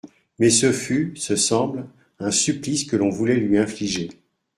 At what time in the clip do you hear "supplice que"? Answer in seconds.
2.31-2.95